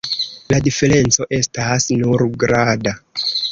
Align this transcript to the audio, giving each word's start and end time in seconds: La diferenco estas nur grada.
La 0.53 0.57
diferenco 0.67 1.27
estas 1.41 1.87
nur 2.01 2.27
grada. 2.47 2.97